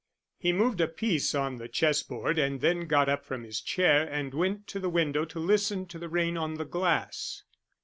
[0.39, 4.01] He moved a piece on the chess board and then got up from his chair
[4.11, 7.43] and went to the window to listen to the rain on the glass.